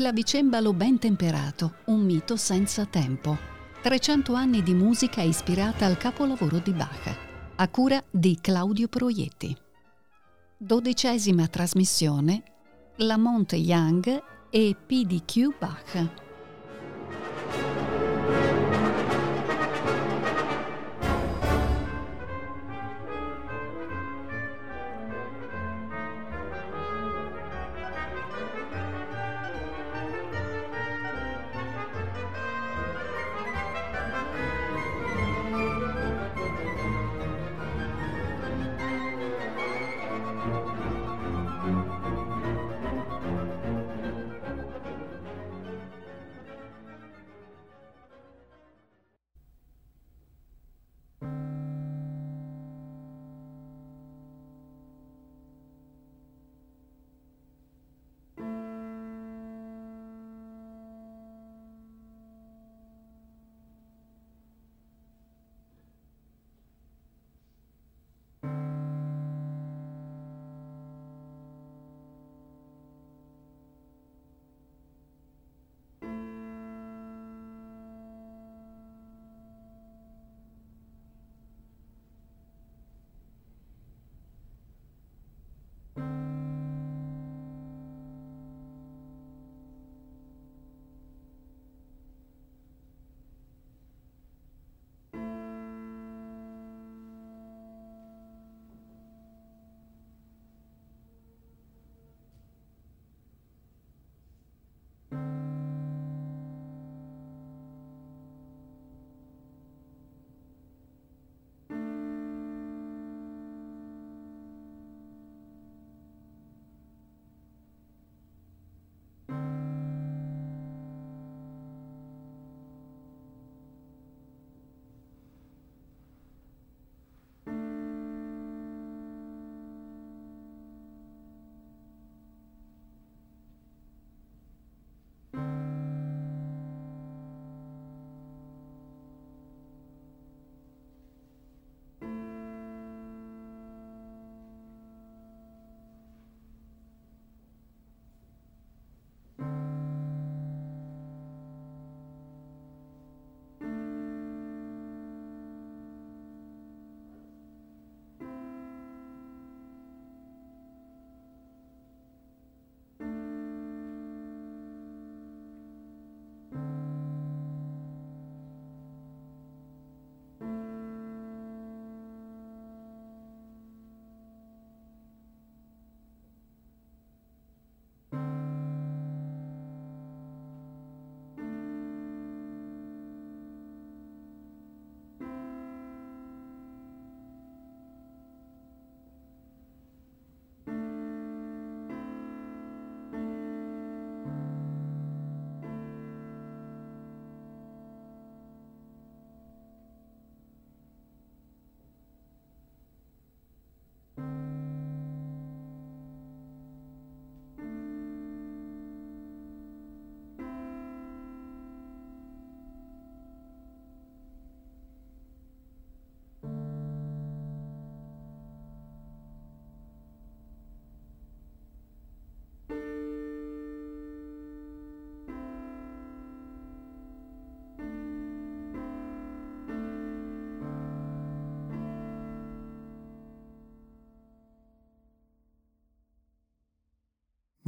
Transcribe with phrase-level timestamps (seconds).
[0.00, 3.36] clavicembalo ben temperato, un mito senza tempo.
[3.82, 7.18] 300 anni di musica ispirata al capolavoro di Bach,
[7.56, 9.54] a cura di Claudio Proietti.
[10.56, 12.42] Dodicesima trasmissione,
[12.96, 16.29] La Monte Young e PDQ Bach.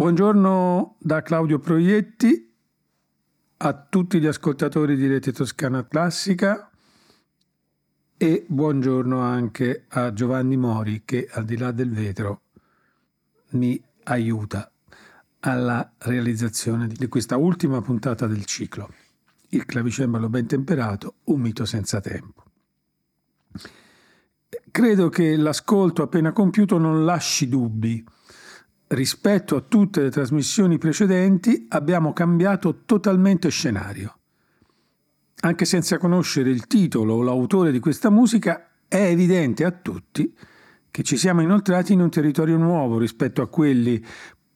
[0.02, 2.52] Buongiorno da Claudio Proietti
[3.58, 6.68] a tutti gli ascoltatori di Rete Toscana Classica
[8.16, 12.40] e buongiorno anche a Giovanni Mori che al di là del vetro
[13.50, 14.72] mi aiuta
[15.38, 18.92] alla realizzazione di questa ultima puntata del ciclo.
[19.50, 22.42] Il clavicembalo ben temperato, un mito senza tempo.
[24.68, 28.04] Credo che l'ascolto appena compiuto non lasci dubbi
[28.92, 34.18] rispetto a tutte le trasmissioni precedenti abbiamo cambiato totalmente scenario.
[35.40, 40.36] Anche senza conoscere il titolo o l'autore di questa musica, è evidente a tutti
[40.90, 44.04] che ci siamo inoltrati in un territorio nuovo rispetto a quelli,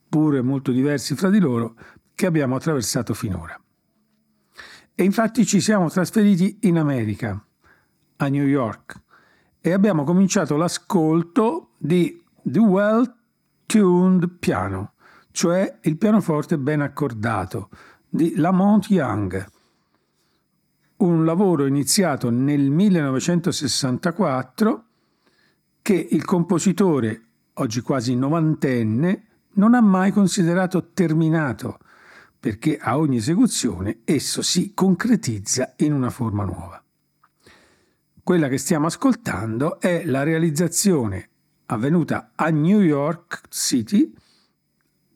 [0.09, 1.75] pure molto diversi fra di loro,
[2.15, 3.59] che abbiamo attraversato finora.
[4.95, 7.43] E infatti ci siamo trasferiti in America,
[8.17, 9.03] a New York,
[9.61, 13.16] e abbiamo cominciato l'ascolto di The Well
[13.77, 14.93] tuned piano,
[15.33, 17.69] cioè il pianoforte ben accordato
[18.09, 19.47] di Lamont Young,
[20.97, 24.85] un lavoro iniziato nel 1964
[25.83, 27.25] che il compositore,
[27.55, 29.25] oggi quasi novantenne,
[29.57, 31.81] non ha mai considerato terminato,
[32.41, 36.83] perché a ogni esecuzione esso si concretizza in una forma nuova.
[38.23, 41.29] Quella che stiamo ascoltando è la realizzazione
[41.67, 44.13] avvenuta a New York City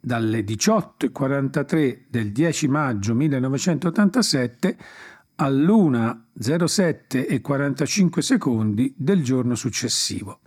[0.00, 4.78] dalle 18.43 del 10 maggio 1987
[5.36, 10.40] all'1.07 e 45 secondi del giorno successivo,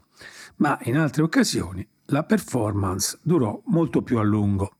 [0.57, 4.75] ma in altre occasioni la performance durò molto più a lungo.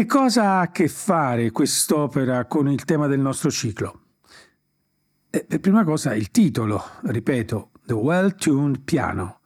[0.00, 4.00] Che cosa ha a che fare quest'opera con il tema del nostro ciclo?
[5.28, 9.40] Eh, per prima cosa il titolo, ripeto, The Well-Tuned Piano,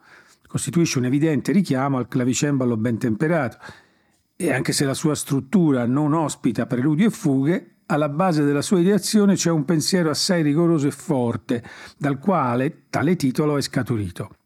[0.47, 3.57] costituisce un evidente richiamo al clavicembalo ben temperato
[4.37, 8.79] e anche se la sua struttura non ospita preludi e fughe, alla base della sua
[8.79, 11.65] ideazione c'è un pensiero assai rigoroso e forte,
[11.99, 14.37] dal quale tale titolo è scaturito.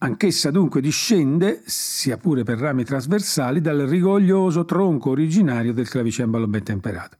[0.00, 6.62] Anch'essa dunque discende, sia pure per rami trasversali, dal rigoglioso tronco originario del clavicembalo ben
[6.62, 7.16] temperato.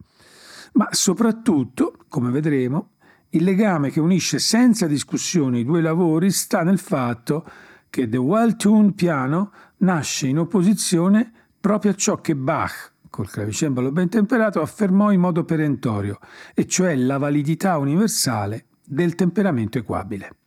[0.75, 2.91] Ma soprattutto, come vedremo,
[3.31, 7.45] il legame che unisce senza discussione i due lavori sta nel fatto
[7.91, 14.09] che The Well-Tuned Piano nasce in opposizione proprio a ciò che Bach, col clavicembalo ben
[14.09, 16.21] temperato, affermò in modo perentorio,
[16.55, 20.38] e cioè la validità universale del temperamento equabile.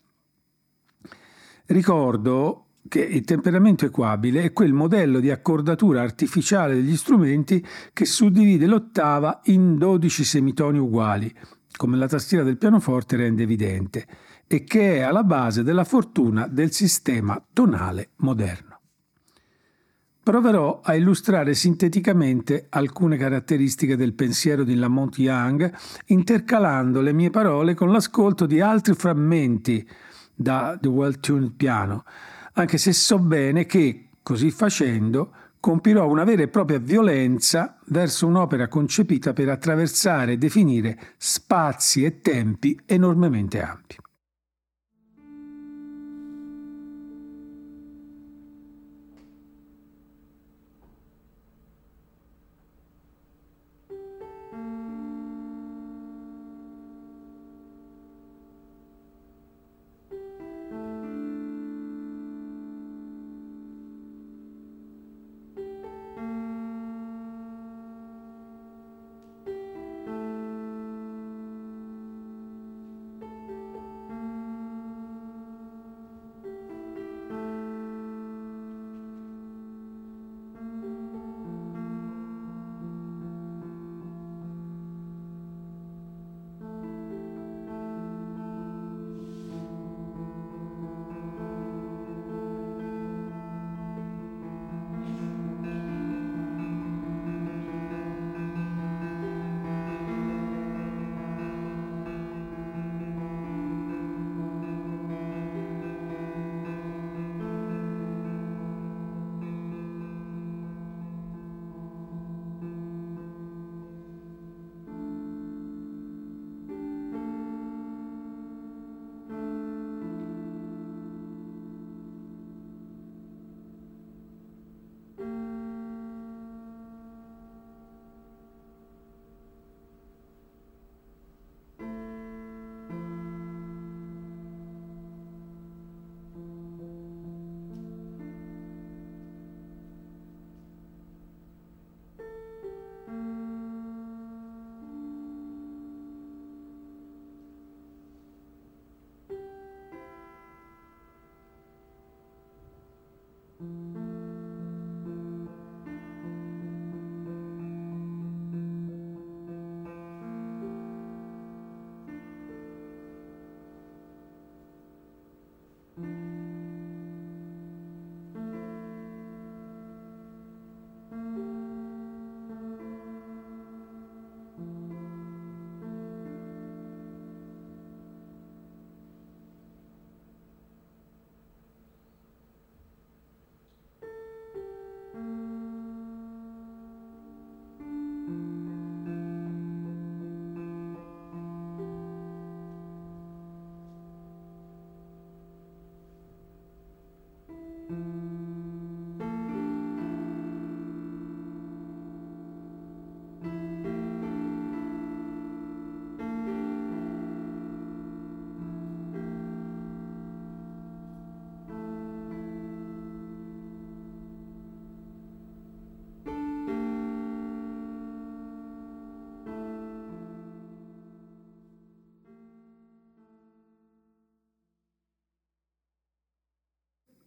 [1.71, 8.65] Ricordo che il temperamento equabile è quel modello di accordatura artificiale degli strumenti che suddivide
[8.65, 11.33] l'ottava in 12 semitoni uguali,
[11.77, 14.05] come la tastiera del pianoforte rende evidente,
[14.47, 18.81] e che è alla base della fortuna del sistema tonale moderno.
[20.23, 25.73] proverò a illustrare sinteticamente alcune caratteristiche del pensiero di Lamont Young,
[26.07, 29.87] intercalando le mie parole con l'ascolto di altri frammenti
[30.41, 32.03] da The Well-Tuned Piano,
[32.53, 38.67] anche se so bene che, così facendo, compirò una vera e propria violenza verso un'opera
[38.67, 44.00] concepita per attraversare e definire spazi e tempi enormemente ampi.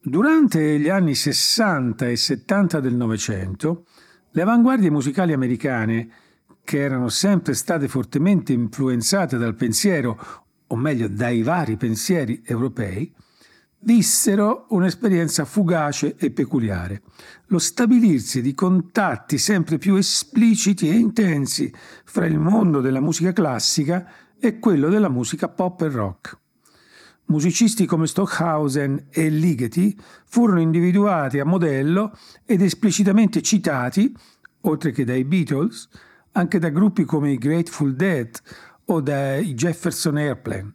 [0.06, 3.86] Durante gli anni 60 e 70 del Novecento,
[4.32, 6.10] le avanguardie musicali americane,
[6.62, 13.10] che erano sempre state fortemente influenzate dal pensiero, o meglio dai vari pensieri europei,
[13.78, 17.00] vissero un'esperienza fugace e peculiare,
[17.46, 21.72] lo stabilirsi di contatti sempre più espliciti e intensi
[22.04, 24.06] fra il mondo della musica classica
[24.38, 26.42] e quello della musica pop e rock.
[27.26, 34.14] Musicisti come Stockhausen e Ligeti furono individuati a modello ed esplicitamente citati,
[34.62, 35.88] oltre che dai Beatles,
[36.32, 38.38] anche da gruppi come i Grateful Dead
[38.86, 40.74] o dai Jefferson Airplane,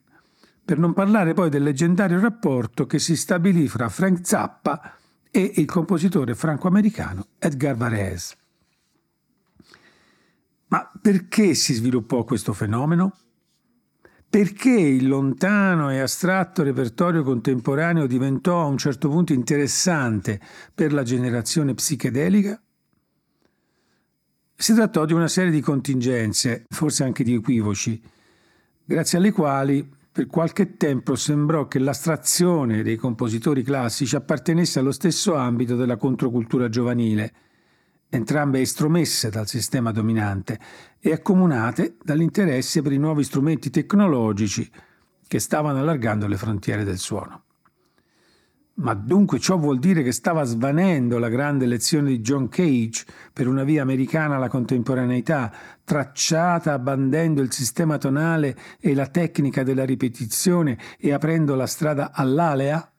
[0.66, 4.96] per non parlare poi del leggendario rapporto che si stabilì fra Frank Zappa
[5.30, 8.36] e il compositore franco-americano Edgar Varese.
[10.68, 13.16] Ma perché si sviluppò questo fenomeno?
[14.30, 20.40] Perché il lontano e astratto repertorio contemporaneo diventò a un certo punto interessante
[20.72, 22.62] per la generazione psichedelica?
[24.56, 28.00] Si trattò di una serie di contingenze, forse anche di equivoci,
[28.86, 35.34] grazie alle quali per qualche tempo sembrò che l'astrazione dei compositori classici appartenesse allo stesso
[35.34, 37.34] ambito della controcultura giovanile,
[38.10, 40.60] entrambe estromesse dal sistema dominante
[41.00, 44.70] e accomunate dall'interesse per i nuovi strumenti tecnologici
[45.28, 47.44] che stavano allargando le frontiere del suono.
[48.80, 53.48] Ma dunque ciò vuol dire che stava svanendo la grande lezione di John Cage per
[53.48, 55.52] una via americana alla contemporaneità,
[55.84, 62.90] tracciata abbandendo il sistema tonale e la tecnica della ripetizione e aprendo la strada all'alea?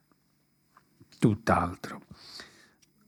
[1.18, 2.02] Tutt'altro.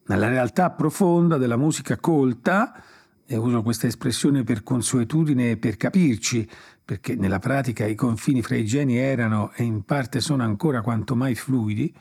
[0.07, 2.83] Nella realtà profonda della musica colta,
[3.25, 6.49] e uso questa espressione per consuetudine e per capirci,
[6.85, 11.15] perché nella pratica i confini fra i geni erano e in parte sono ancora quanto
[11.15, 11.95] mai fluidi,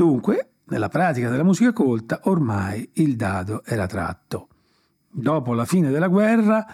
[0.00, 4.48] Dunque, nella pratica della musica colta, ormai il dado era tratto.
[5.10, 6.64] Dopo la fine della guerra,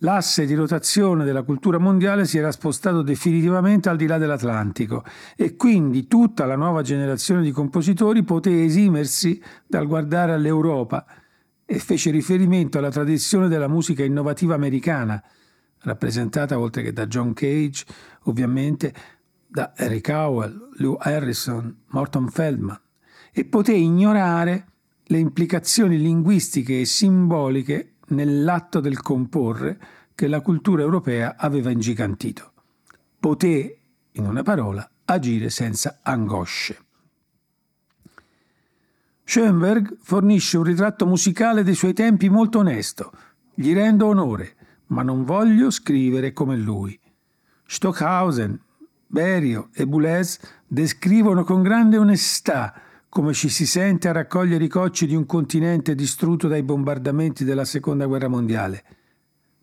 [0.00, 5.04] l'asse di rotazione della cultura mondiale si era spostato definitivamente al di là dell'Atlantico
[5.36, 11.04] e quindi tutta la nuova generazione di compositori poté esimersi dal guardare all'Europa
[11.64, 15.22] e fece riferimento alla tradizione della musica innovativa americana,
[15.82, 17.84] rappresentata oltre che da John Cage,
[18.24, 18.92] ovviamente
[19.46, 22.80] da Eric Howell, Lou Harrison, Morton Feldman
[23.32, 24.66] e poté ignorare
[25.04, 29.78] le implicazioni linguistiche e simboliche nell'atto del comporre
[30.14, 32.52] che la cultura europea aveva ingigantito.
[33.18, 33.78] Poté,
[34.12, 36.84] in una parola, agire senza angosce.
[39.24, 43.12] Schoenberg fornisce un ritratto musicale dei suoi tempi molto onesto.
[43.54, 46.98] Gli rendo onore, ma non voglio scrivere come lui.
[47.64, 48.60] Stockhausen,
[49.06, 52.74] Berio e Boulez descrivono con grande onestà
[53.10, 57.64] come ci si sente a raccogliere i cocci di un continente distrutto dai bombardamenti della
[57.64, 58.84] Seconda Guerra Mondiale.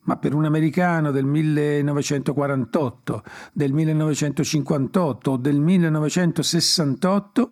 [0.01, 3.23] Ma per un americano del 1948,
[3.53, 7.51] del 1958 o del 1968,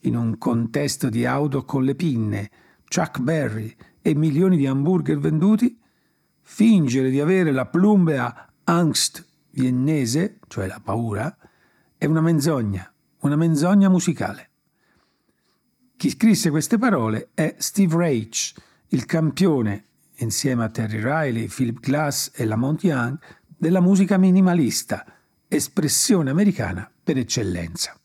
[0.00, 2.50] in un contesto di auto con le pinne,
[2.88, 5.78] Chuck Berry e milioni di hamburger venduti,
[6.40, 11.36] fingere di avere la plumbea Angst viennese, cioè la paura,
[11.98, 14.48] è una menzogna, una menzogna musicale.
[15.96, 18.52] Chi scrisse queste parole è Steve Reich,
[18.88, 19.84] il campione,
[20.16, 23.18] insieme a Terry Riley, Philip Glass e Lamont Young,
[23.56, 25.04] della musica minimalista,
[25.48, 27.98] espressione americana per eccellenza.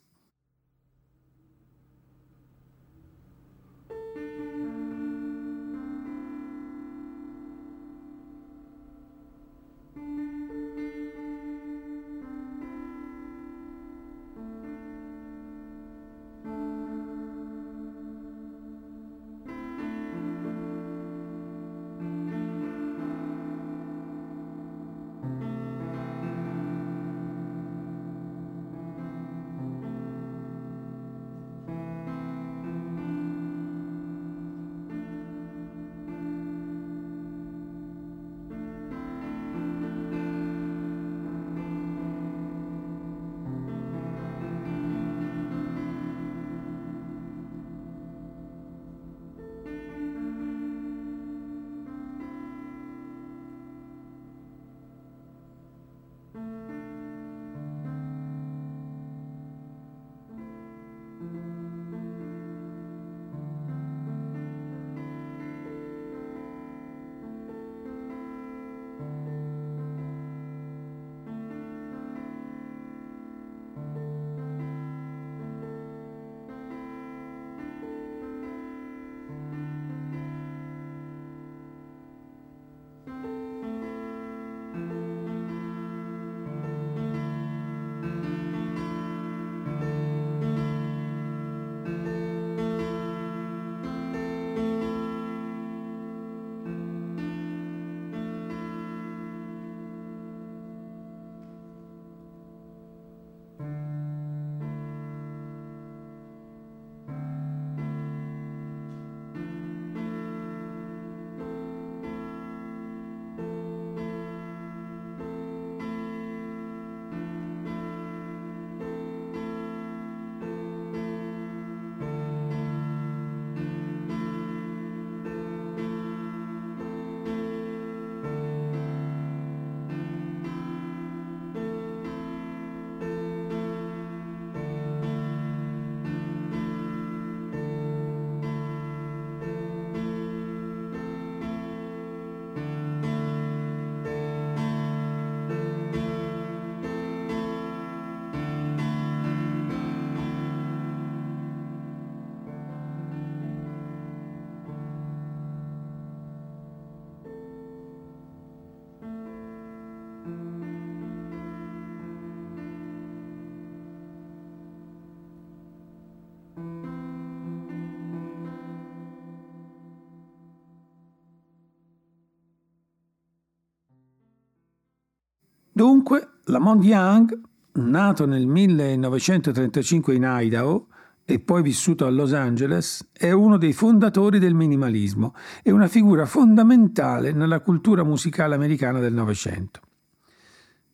[175.79, 177.39] Dunque, Lamont Young,
[177.75, 180.87] nato nel 1935 in Idaho
[181.23, 186.25] e poi vissuto a Los Angeles, è uno dei fondatori del minimalismo e una figura
[186.25, 189.79] fondamentale nella cultura musicale americana del Novecento.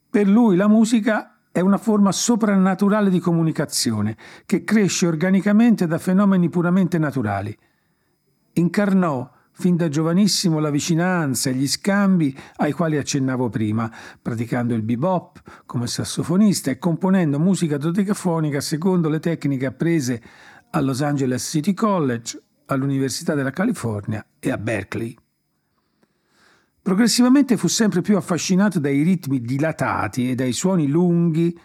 [0.08, 6.48] Per lui la musica è una forma soprannaturale di comunicazione che cresce organicamente da fenomeni
[6.50, 7.58] puramente naturali.
[8.54, 13.90] Incarnò fin da giovanissimo la vicinanza e gli scambi ai quali accennavo prima,
[14.22, 20.22] praticando il bebop come sassofonista e componendo musica dodecafonica secondo le tecniche apprese
[20.72, 25.16] a Los Angeles City College, all'Università della California e a Berkeley.
[26.82, 31.58] Progressivamente fu sempre più affascinato dai ritmi dilatati e dai suoni lunghi,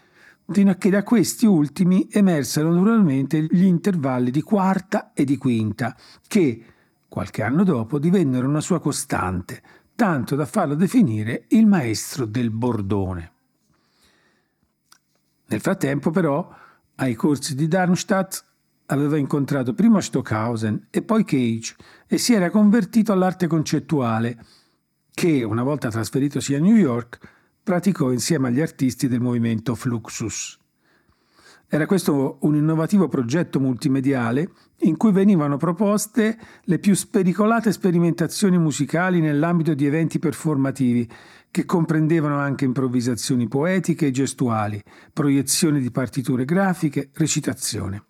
[0.49, 5.97] fino a che da questi ultimi emersero naturalmente gli intervalli di quarta e di quinta,
[6.27, 6.65] che,
[7.11, 9.61] qualche anno dopo, divennero una sua costante,
[9.97, 13.33] tanto da farlo definire il maestro del bordone.
[15.47, 16.49] Nel frattempo, però,
[16.95, 18.45] ai corsi di Darmstadt
[18.87, 21.75] aveva incontrato prima Stockhausen e poi Cage
[22.07, 24.45] e si era convertito all'arte concettuale,
[25.13, 27.19] che, una volta trasferitosi a New York,
[27.61, 30.60] praticò insieme agli artisti del movimento Fluxus.
[31.73, 39.21] Era questo un innovativo progetto multimediale in cui venivano proposte le più spericolate sperimentazioni musicali
[39.21, 41.09] nell'ambito di eventi performativi,
[41.49, 48.03] che comprendevano anche improvvisazioni poetiche e gestuali, proiezioni di partiture grafiche, recitazione.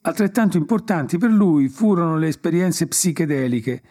[0.00, 3.82] Altrettanto importanti per lui furono le esperienze psichedeliche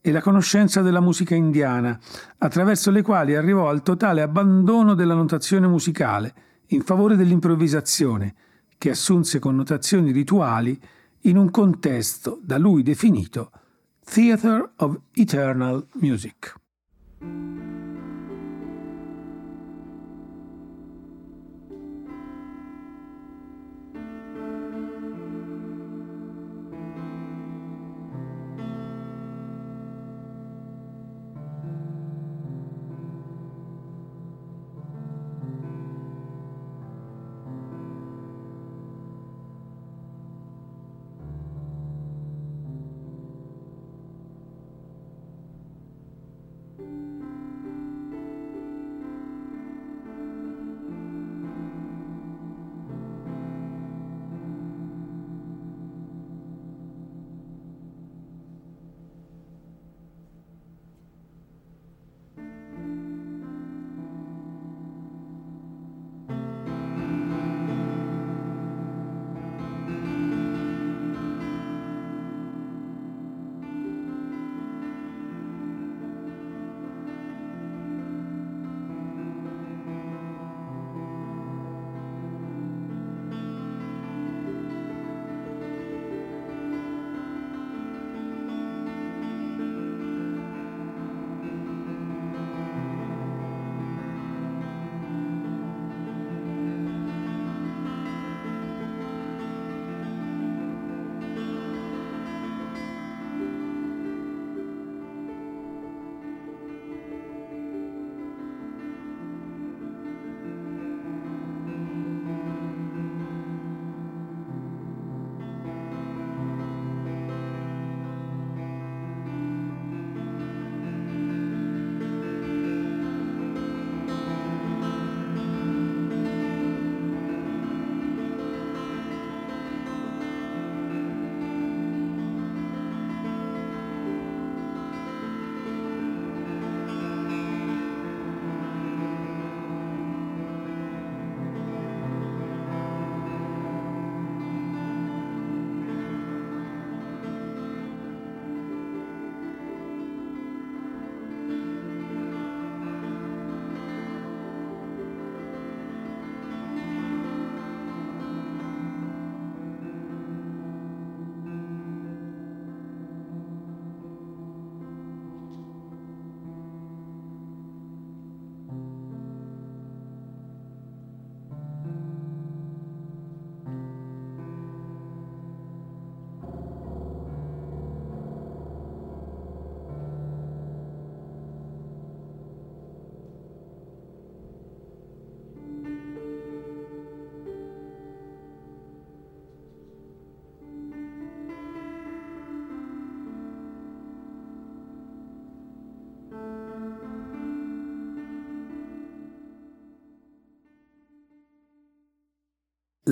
[0.00, 1.96] e la conoscenza della musica indiana,
[2.38, 6.34] attraverso le quali arrivò al totale abbandono della notazione musicale,
[6.74, 8.34] in favore dell'improvvisazione,
[8.78, 10.78] che assunse connotazioni rituali
[11.22, 13.50] in un contesto da lui definito
[14.04, 16.54] Theatre of Eternal Music.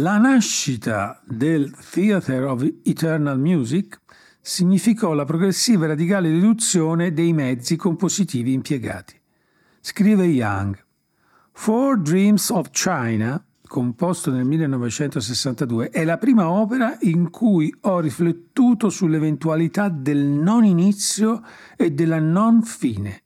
[0.00, 4.00] La nascita del Theatre of Eternal Music
[4.40, 9.20] significò la progressiva e radicale riduzione dei mezzi compositivi impiegati.
[9.78, 10.82] Scrive Young,
[11.52, 18.88] Four Dreams of China, composto nel 1962, è la prima opera in cui ho riflettuto
[18.88, 21.42] sull'eventualità del non inizio
[21.76, 23.22] e della non fine.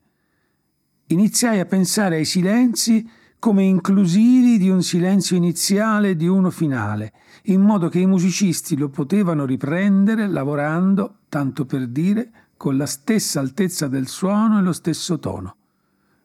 [1.07, 3.09] Iniziai a pensare ai silenzi
[3.45, 8.75] come inclusivi di un silenzio iniziale e di uno finale, in modo che i musicisti
[8.75, 14.73] lo potevano riprendere lavorando, tanto per dire, con la stessa altezza del suono e lo
[14.73, 15.57] stesso tono.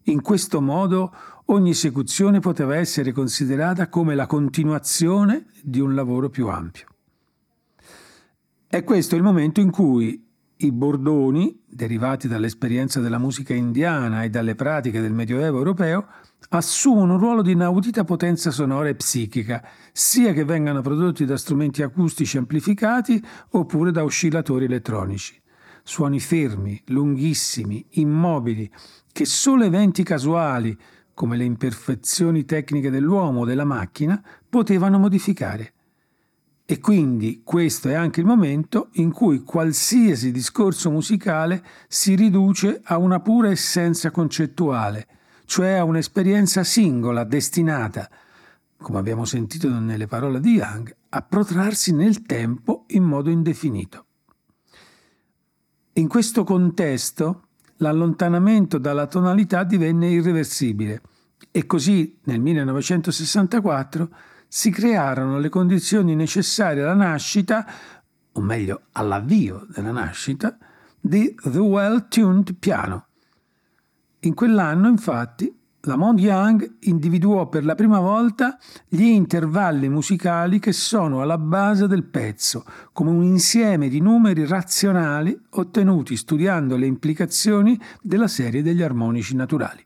[0.04, 1.14] In questo modo
[1.48, 6.86] ogni esecuzione poteva essere considerata come la continuazione di un lavoro più ampio.
[8.66, 10.26] È questo il momento in cui
[10.62, 16.06] i bordoni, derivati dall'esperienza della musica indiana e dalle pratiche del Medioevo europeo,
[16.48, 21.82] assumono un ruolo di inaudita potenza sonora e psichica, sia che vengano prodotti da strumenti
[21.82, 25.40] acustici amplificati oppure da oscillatori elettronici.
[25.82, 28.70] Suoni fermi, lunghissimi, immobili,
[29.12, 30.76] che solo eventi casuali,
[31.14, 35.74] come le imperfezioni tecniche dell'uomo o della macchina, potevano modificare.
[36.64, 42.96] E quindi questo è anche il momento in cui qualsiasi discorso musicale si riduce a
[42.96, 45.06] una pura essenza concettuale,
[45.50, 48.08] cioè a un'esperienza singola, destinata,
[48.76, 54.04] come abbiamo sentito nelle parole di Young, a protrarsi nel tempo in modo indefinito.
[55.94, 61.02] In questo contesto, l'allontanamento dalla tonalità divenne irreversibile
[61.50, 64.08] e così nel 1964
[64.46, 67.66] si crearono le condizioni necessarie alla nascita,
[68.30, 70.56] o meglio all'avvio della nascita,
[71.00, 73.06] di The Well-Tuned Piano.
[74.24, 75.50] In quell'anno, infatti,
[75.84, 82.04] Lamont Young individuò per la prima volta gli intervalli musicali che sono alla base del
[82.04, 89.34] pezzo, come un insieme di numeri razionali ottenuti studiando le implicazioni della serie degli armonici
[89.34, 89.82] naturali.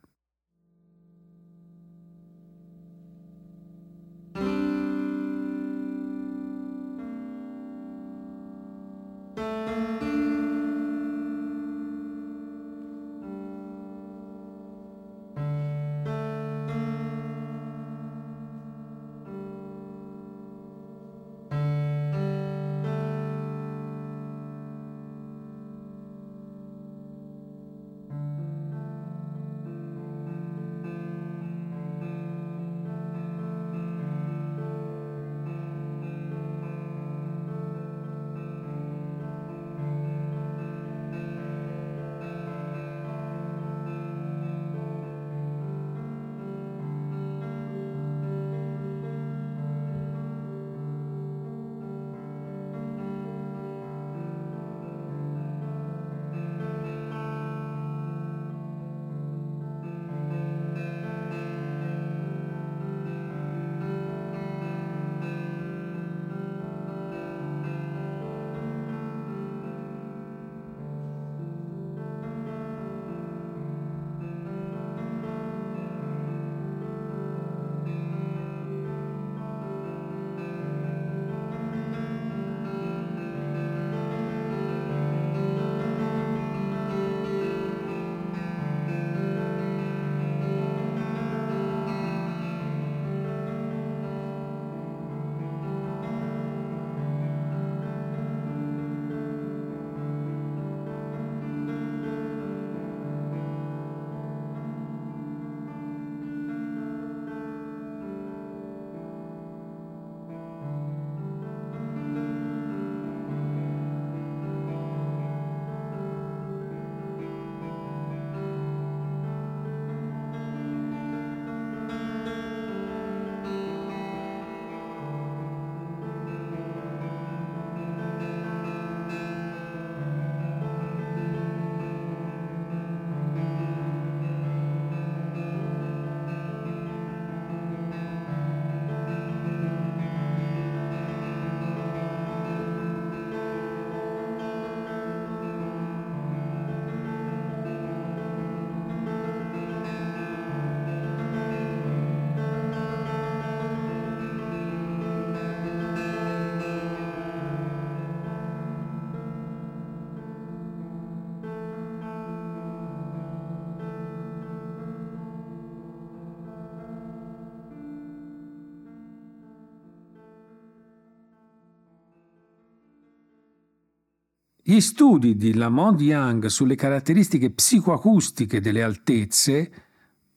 [174.67, 179.71] Gli studi di Lamont Young sulle caratteristiche psicoacustiche delle altezze,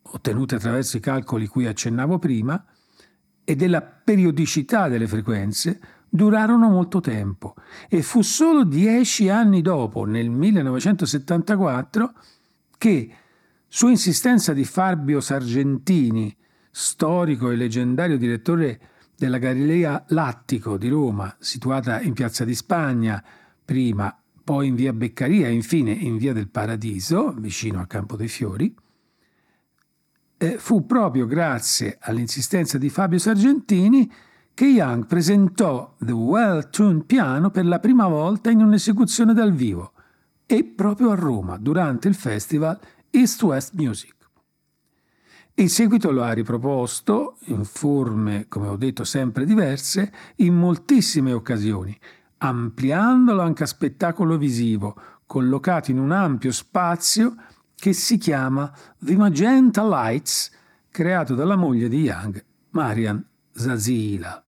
[0.02, 2.62] ottenute attraverso i calcoli cui accennavo prima,
[3.46, 7.56] e della periodicità delle frequenze, durarono molto tempo
[7.88, 12.14] e fu solo dieci anni dopo, nel 1974,
[12.78, 13.10] che,
[13.66, 16.36] su insistenza di Fabio Sargentini,
[16.70, 18.80] storico e leggendario direttore
[19.16, 23.24] della Galilea Lattico di Roma, situata in Piazza di Spagna,
[23.68, 28.30] prima, poi in via Beccaria e infine in via del Paradiso, vicino al Campo dei
[28.30, 28.74] Fiori,
[30.38, 34.10] eh, fu proprio grazie all'insistenza di Fabio Sargentini
[34.54, 39.92] che Young presentò The Well Tuned Piano per la prima volta in un'esecuzione dal vivo
[40.46, 44.16] e proprio a Roma durante il festival East West Music.
[45.56, 52.00] In seguito lo ha riproposto, in forme, come ho detto, sempre diverse, in moltissime occasioni,
[52.38, 54.96] ampliandolo anche a spettacolo visivo,
[55.26, 57.36] collocato in un ampio spazio
[57.76, 60.52] che si chiama The Magenta Lights,
[60.90, 64.47] creato dalla moglie di Young, Marian Zazila.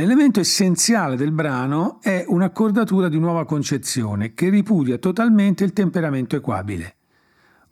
[0.00, 6.96] L'elemento essenziale del brano è un'accordatura di nuova concezione che ripudia totalmente il temperamento equabile.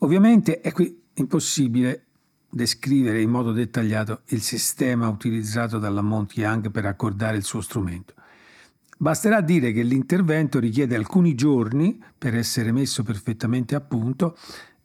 [0.00, 2.04] Ovviamente è qui impossibile
[2.50, 8.12] descrivere in modo dettagliato il sistema utilizzato dalla Monty Young per accordare il suo strumento.
[8.98, 14.36] Basterà dire che l'intervento richiede alcuni giorni per essere messo perfettamente a punto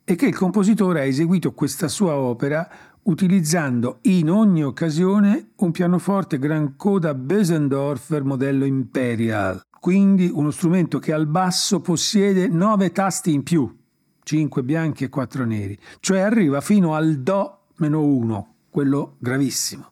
[0.05, 6.39] e che il compositore ha eseguito questa sua opera utilizzando in ogni occasione un pianoforte
[6.39, 13.43] Gran Coda Besendorfer modello Imperial, quindi uno strumento che al basso possiede 9 tasti in
[13.43, 13.77] più,
[14.23, 19.91] 5 bianchi e 4 neri, cioè arriva fino al Do meno 1, quello gravissimo.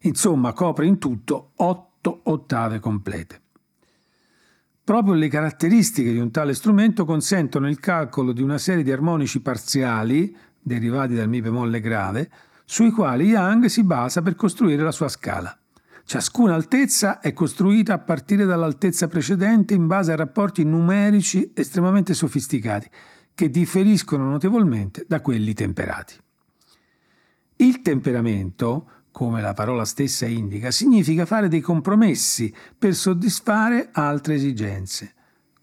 [0.00, 3.40] Insomma, copre in tutto 8 ottave complete.
[4.82, 9.40] Proprio le caratteristiche di un tale strumento consentono il calcolo di una serie di armonici
[9.40, 12.30] parziali, derivati dal Mi bemolle grave,
[12.64, 15.56] sui quali Young si basa per costruire la sua scala.
[16.04, 22.88] Ciascuna altezza è costruita a partire dall'altezza precedente in base a rapporti numerici estremamente sofisticati,
[23.34, 26.14] che differiscono notevolmente da quelli temperati.
[27.56, 35.14] Il temperamento, come la parola stessa indica, significa fare dei compromessi per soddisfare altre esigenze.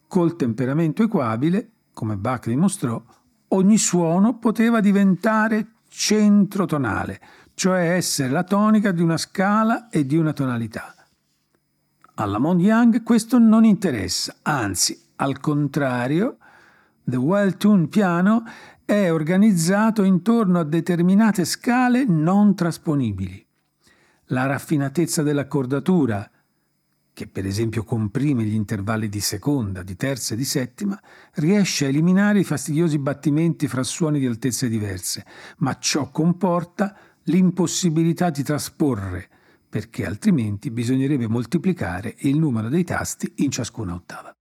[0.07, 3.03] Col temperamento equabile, come Bach dimostrò,
[3.49, 7.19] ogni suono poteva diventare centro tonale,
[7.53, 10.93] cioè essere la tonica di una scala e di una tonalità.
[12.15, 16.37] Alla Mond Young questo non interessa, anzi, al contrario,
[17.03, 18.43] The Well-Tuned Piano
[18.83, 23.45] è organizzato intorno a determinate scale non trasponibili.
[24.31, 26.29] La raffinatezza dell'accordatura,
[27.17, 31.01] che per esempio comprime gli intervalli di seconda, di terza e di settima,
[31.37, 35.25] riesce a eliminare i fastidiosi battimenti fra suoni di altezze diverse,
[35.57, 39.29] ma ciò comporta l'impossibilità di trasporre,
[39.67, 44.36] perché altrimenti bisognerebbe moltiplicare il numero dei tasti in ciascuna ottava.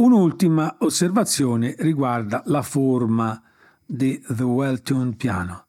[0.00, 3.38] Un'ultima osservazione riguarda la forma
[3.84, 5.66] di The Well-Tuned Piano.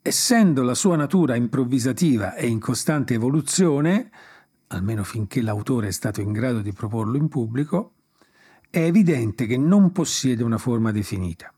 [0.00, 4.08] Essendo la sua natura improvvisativa e in costante evoluzione,
[4.68, 7.94] almeno finché l'autore è stato in grado di proporlo in pubblico,
[8.70, 11.52] è evidente che non possiede una forma definita.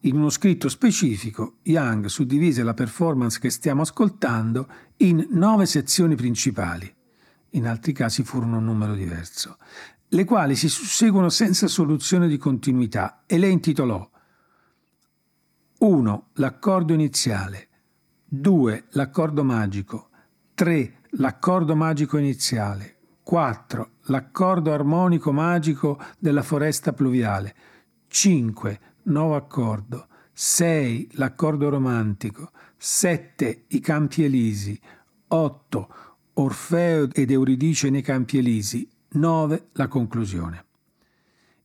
[0.00, 4.66] In uno scritto specifico, Young suddivise la performance che stiamo ascoltando
[4.96, 6.92] in nove sezioni principali,
[7.54, 9.58] in altri casi furono un numero diverso,
[10.12, 14.10] le quali si susseguono senza soluzione di continuità e le intitolò
[15.78, 16.28] 1.
[16.34, 17.68] L'accordo iniziale
[18.26, 18.84] 2.
[18.90, 20.10] L'accordo magico
[20.54, 21.00] 3.
[21.12, 22.98] L'accordo magico iniziale.
[23.22, 23.90] 4.
[24.02, 27.54] L'accordo armonico magico della foresta pluviale.
[28.08, 28.80] 5.
[29.04, 30.08] Nuovo accordo.
[30.32, 31.12] 6.
[31.12, 32.50] L'accordo romantico.
[32.76, 33.64] 7.
[33.68, 34.78] I campi elisi.
[35.28, 35.94] 8.
[36.34, 38.88] Orfeo ed Euridice nei campi elisi.
[39.12, 39.68] 9.
[39.72, 40.66] La conclusione.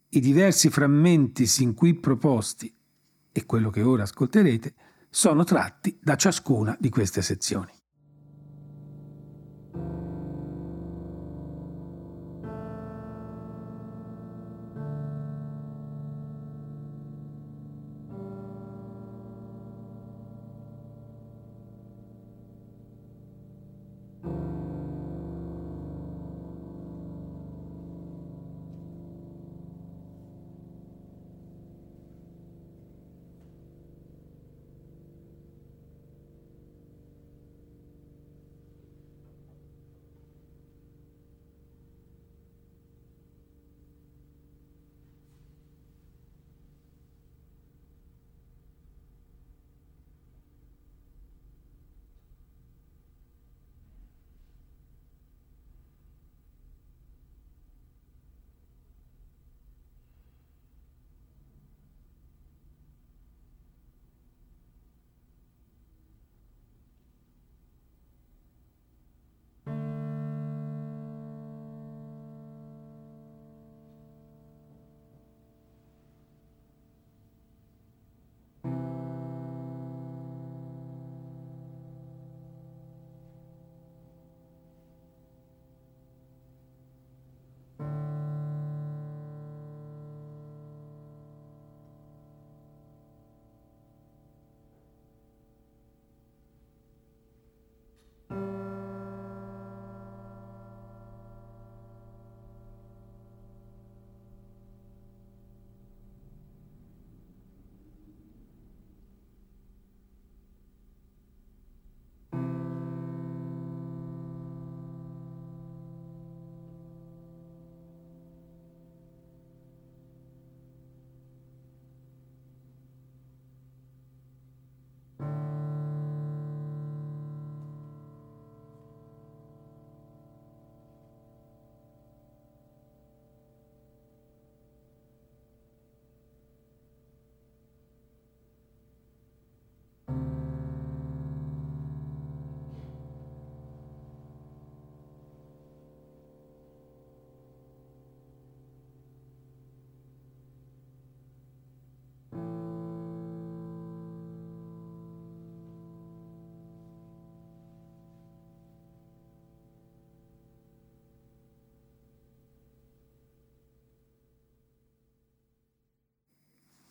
[0.10, 2.74] I diversi frammenti sin qui proposti
[3.32, 4.74] e quello che ora ascolterete
[5.10, 7.77] sono tratti da ciascuna di queste sezioni.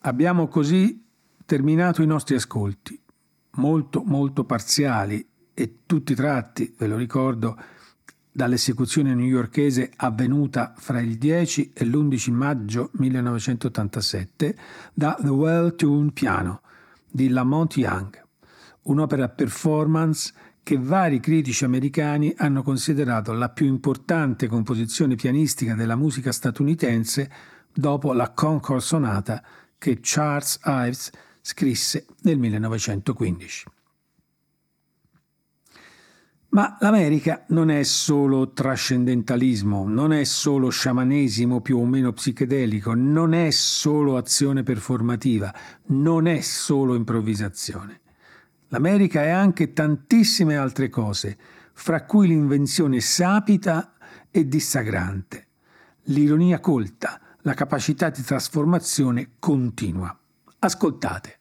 [0.07, 1.05] Abbiamo così
[1.45, 2.97] terminato i nostri ascolti,
[3.55, 7.59] molto molto parziali e tutti tratti, ve lo ricordo,
[8.31, 14.57] dall'esecuzione newyorkese avvenuta fra il 10 e l'11 maggio 1987
[14.93, 16.61] da The Well-Tuned Piano
[17.11, 18.17] di Lamont Young,
[18.83, 20.33] un'opera performance
[20.63, 27.29] che vari critici americani hanno considerato la più importante composizione pianistica della musica statunitense
[27.73, 29.43] dopo la Concord Sonata
[29.77, 31.11] che Charles Ives
[31.41, 33.65] scrisse nel 1915.
[36.49, 43.33] Ma l'America non è solo trascendentalismo, non è solo sciamanesimo più o meno psichedelico, non
[43.33, 45.53] è solo azione performativa,
[45.87, 47.99] non è solo improvvisazione.
[48.69, 51.37] L'America è anche tantissime altre cose,
[51.73, 53.93] fra cui l'invenzione sapita
[54.31, 55.47] e dissagrante,
[56.03, 60.13] l'ironia colta, la capacità di trasformazione continua.
[60.59, 61.36] Ascoltate.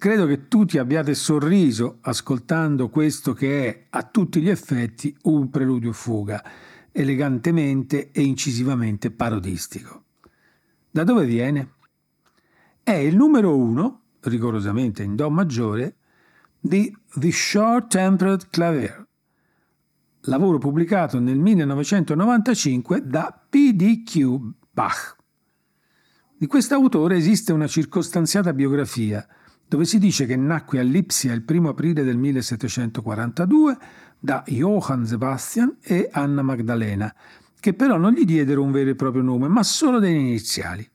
[0.00, 5.92] Credo che tutti abbiate sorriso ascoltando questo che è a tutti gli effetti un preludio
[5.92, 6.42] fuga,
[6.90, 10.04] elegantemente e incisivamente parodistico.
[10.90, 11.74] Da dove viene?
[12.82, 15.96] È il numero uno, rigorosamente in Do maggiore,
[16.58, 19.06] di The Short Tempered Clavier,
[20.20, 24.38] lavoro pubblicato nel 1995 da P.D.Q.
[24.70, 25.16] Bach.
[26.38, 29.28] Di questo autore esiste una circostanziata biografia,
[29.70, 33.78] dove si dice che nacque a Lipsia il 1 aprile del 1742
[34.18, 37.14] da Johann Sebastian e Anna Magdalena,
[37.60, 40.90] che però non gli diedero un vero e proprio nome, ma solo delle iniziali.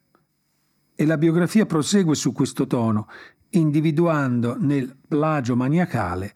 [0.93, 3.07] E la biografia prosegue su questo tono,
[3.51, 6.33] individuando nel plagio maniacale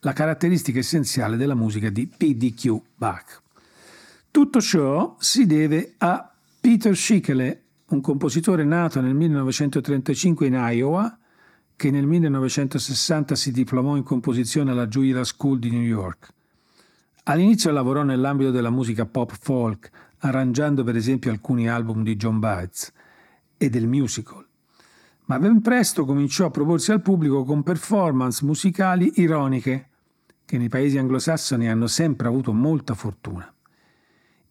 [0.00, 2.80] la caratteristica essenziale della musica di P.D.Q.
[2.96, 3.42] Bach.
[4.30, 11.18] Tutto ciò si deve a Peter Schickele, un compositore nato nel 1935 in Iowa,
[11.76, 16.32] che nel 1960 si diplomò in composizione alla Juilliard School di New York.
[17.24, 22.92] All'inizio lavorò nell'ambito della musica pop folk, arrangiando per esempio alcuni album di John Baez
[23.56, 24.44] e del musical,
[25.26, 29.88] ma ben presto cominciò a proporsi al pubblico con performance musicali ironiche,
[30.44, 33.52] che nei paesi anglosassoni hanno sempre avuto molta fortuna.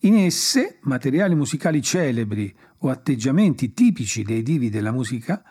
[0.03, 5.43] In esse, materiali musicali celebri o atteggiamenti tipici dei divi della musica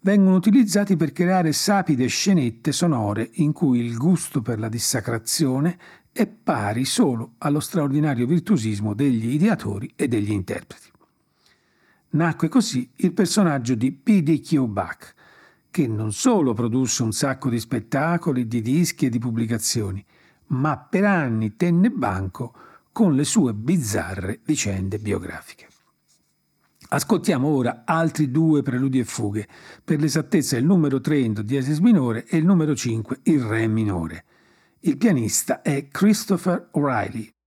[0.00, 5.78] vengono utilizzati per creare sapide scenette sonore in cui il gusto per la dissacrazione
[6.12, 10.90] è pari solo allo straordinario virtuosismo degli ideatori e degli interpreti.
[12.10, 14.66] Nacque così il personaggio di P.D.Q.
[14.66, 15.14] Bach,
[15.70, 20.04] che non solo produsse un sacco di spettacoli, di dischi e di pubblicazioni,
[20.48, 22.54] ma per anni tenne banco
[22.90, 25.68] con le sue bizzarre vicende biografiche.
[26.90, 29.46] Ascoltiamo ora altri due preludi e fughe,
[29.84, 33.66] per l'esattezza il numero 3 in Do diesis minore e il numero 5 in Re
[33.66, 34.24] minore.
[34.80, 37.37] Il pianista è Christopher O'Reilly.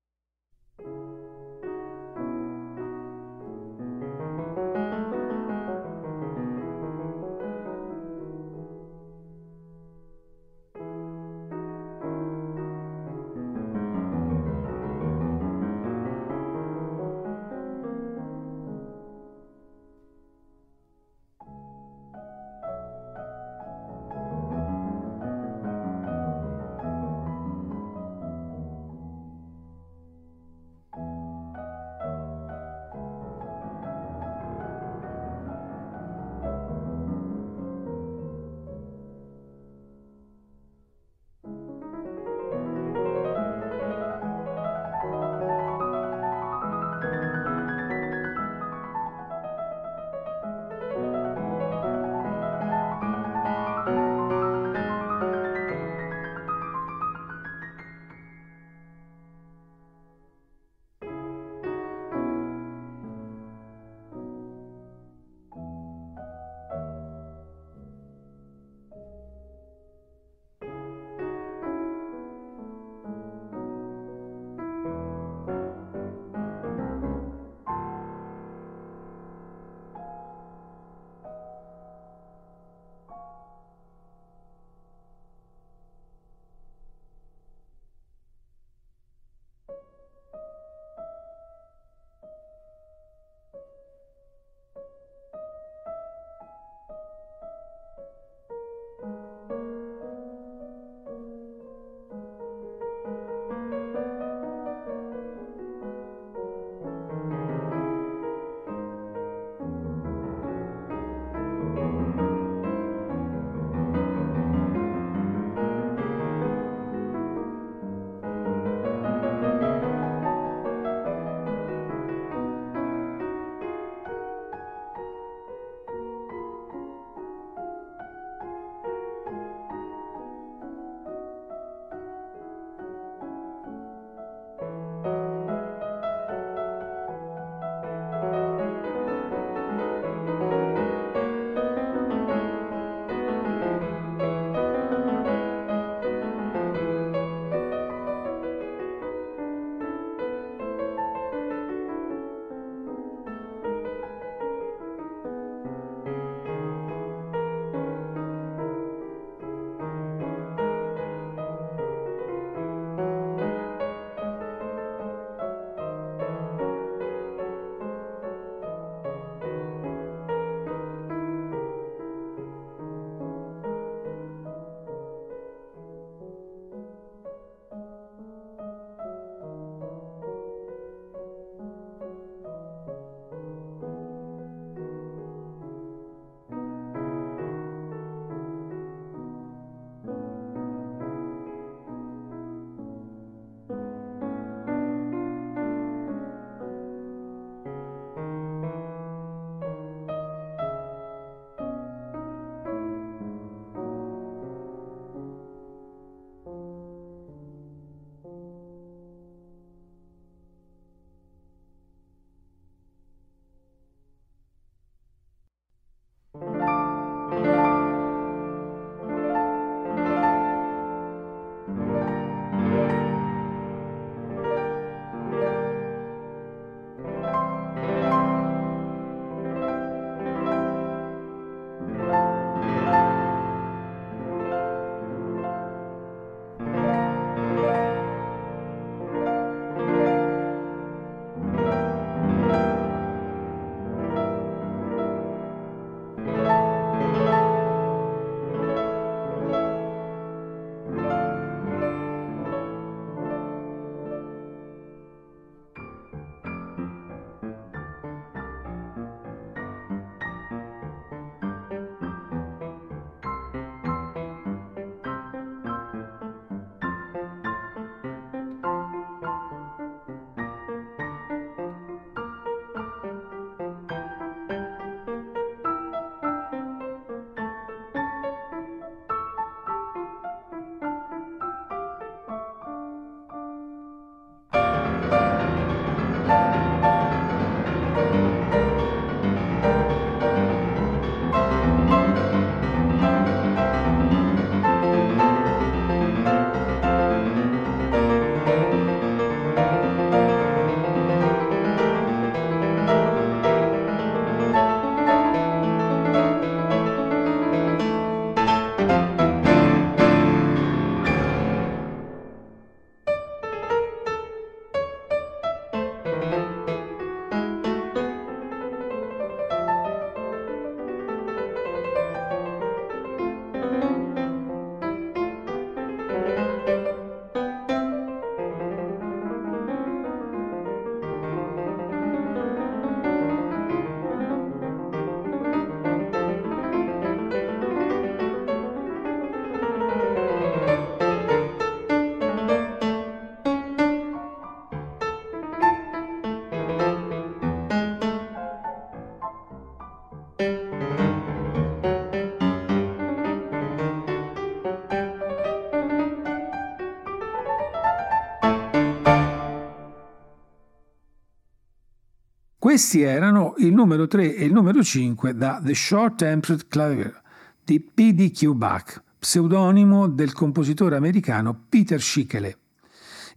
[362.72, 367.22] Questi erano il numero 3 e il numero 5 da The Short Tempered Clavier
[367.66, 368.54] di P.D.Q.
[368.54, 372.58] Bach, pseudonimo del compositore americano Peter Schickele.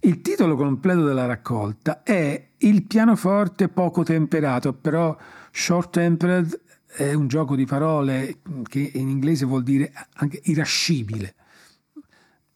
[0.02, 5.16] Il titolo completo della raccolta è Il pianoforte poco temperato, però
[5.50, 11.34] short tempered è un gioco di parole che in inglese vuol dire anche irascibile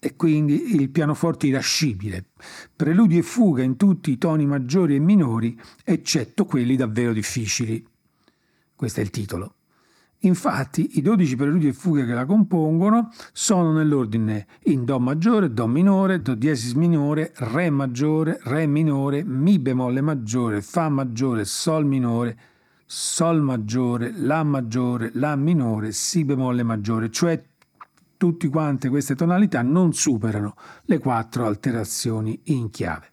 [0.00, 2.24] e quindi il pianoforte irascibile,
[2.74, 7.84] preludi e fuga in tutti i toni maggiori e minori, eccetto quelli davvero difficili.
[8.76, 9.54] Questo è il titolo.
[10.22, 15.68] Infatti i 12 preludi e fughe che la compongono sono nell'ordine in Do maggiore, Do
[15.68, 22.36] minore, Do diesis minore, Re maggiore, Re minore, Mi bemolle maggiore, Fa maggiore, Sol minore,
[22.84, 27.40] Sol maggiore, La maggiore, La minore, Si bemolle maggiore, cioè
[28.18, 33.12] tutte quante queste tonalità non superano le quattro alterazioni in chiave.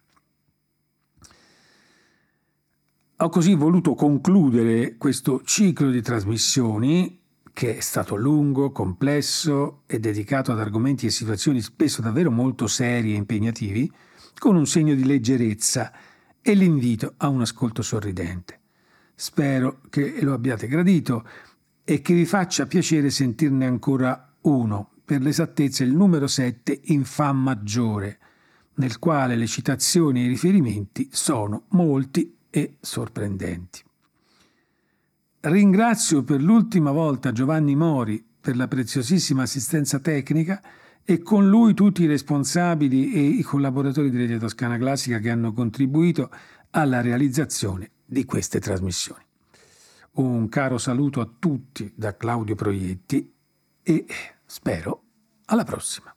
[3.20, 7.18] Ho così voluto concludere questo ciclo di trasmissioni,
[7.50, 13.14] che è stato lungo, complesso e dedicato ad argomenti e situazioni spesso davvero molto seri
[13.14, 13.90] e impegnativi,
[14.38, 15.90] con un segno di leggerezza
[16.42, 18.60] e l'invito a un ascolto sorridente.
[19.14, 21.26] Spero che lo abbiate gradito
[21.84, 27.32] e che vi faccia piacere sentirne ancora uno per l'esattezza il numero 7 in Fa
[27.32, 28.18] maggiore,
[28.74, 33.82] nel quale le citazioni e i riferimenti sono molti e sorprendenti.
[35.40, 40.60] Ringrazio per l'ultima volta Giovanni Mori per la preziosissima assistenza tecnica
[41.04, 45.52] e con lui tutti i responsabili e i collaboratori di Rete Toscana Classica che hanno
[45.52, 46.30] contribuito
[46.70, 49.22] alla realizzazione di queste trasmissioni.
[50.14, 53.32] Un caro saluto a tutti da Claudio Proietti
[53.82, 54.06] e
[54.46, 55.02] Spero
[55.46, 56.15] alla prossima.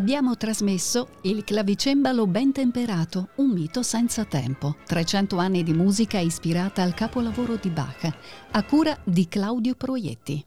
[0.00, 4.76] Abbiamo trasmesso Il clavicembalo ben temperato, un mito senza tempo.
[4.86, 8.10] 300 anni di musica ispirata al capolavoro di Bach,
[8.50, 10.42] a cura di Claudio Proietti.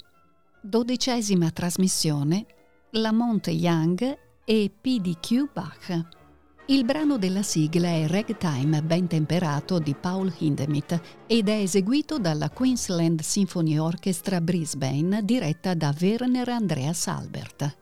[0.60, 2.48] Dodicesima trasmissione
[2.94, 6.06] La Monte Young e PDQ Bach.
[6.66, 12.50] Il brano della sigla è Ragtime ben temperato di Paul Hindemith ed è eseguito dalla
[12.50, 17.82] Queensland Symphony Orchestra Brisbane diretta da Werner Andreas Albert.